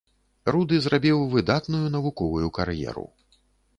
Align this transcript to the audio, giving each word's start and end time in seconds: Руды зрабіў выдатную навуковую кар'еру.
Руды 0.53 0.79
зрабіў 0.85 1.19
выдатную 1.35 1.85
навуковую 1.97 2.47
кар'еру. 2.57 3.05